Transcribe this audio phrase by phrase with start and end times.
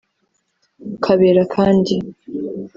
[1.03, 1.93] Kabera kandi